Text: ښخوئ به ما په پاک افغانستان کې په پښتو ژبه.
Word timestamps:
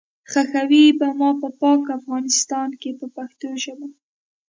ښخوئ 0.31 0.85
به 0.99 1.07
ما 1.19 1.29
په 1.41 1.49
پاک 1.61 1.81
افغانستان 1.97 2.69
کې 2.81 2.91
په 2.99 3.05
پښتو 3.15 3.47
ژبه. 3.63 3.87